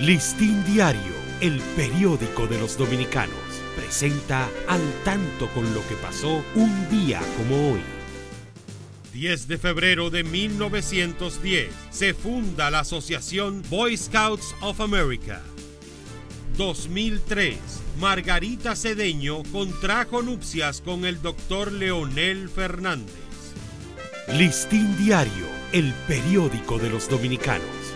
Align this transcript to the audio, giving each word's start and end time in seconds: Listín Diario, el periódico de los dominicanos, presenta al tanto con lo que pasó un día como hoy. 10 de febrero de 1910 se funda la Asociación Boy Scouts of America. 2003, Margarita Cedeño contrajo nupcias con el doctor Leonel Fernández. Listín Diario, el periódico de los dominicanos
Listín 0.00 0.62
Diario, 0.66 1.14
el 1.40 1.58
periódico 1.74 2.46
de 2.46 2.58
los 2.58 2.76
dominicanos, 2.76 3.34
presenta 3.74 4.46
al 4.68 4.82
tanto 5.04 5.48
con 5.54 5.72
lo 5.72 5.80
que 5.88 5.94
pasó 5.94 6.44
un 6.54 6.90
día 6.90 7.18
como 7.38 7.72
hoy. 7.72 7.80
10 9.14 9.48
de 9.48 9.56
febrero 9.56 10.10
de 10.10 10.22
1910 10.22 11.70
se 11.88 12.12
funda 12.12 12.70
la 12.70 12.80
Asociación 12.80 13.62
Boy 13.70 13.96
Scouts 13.96 14.54
of 14.60 14.82
America. 14.82 15.40
2003, 16.58 17.56
Margarita 17.98 18.76
Cedeño 18.76 19.44
contrajo 19.50 20.20
nupcias 20.20 20.82
con 20.82 21.06
el 21.06 21.22
doctor 21.22 21.72
Leonel 21.72 22.50
Fernández. 22.50 23.14
Listín 24.34 24.94
Diario, 24.98 25.46
el 25.72 25.94
periódico 26.06 26.78
de 26.78 26.90
los 26.90 27.08
dominicanos 27.08 27.95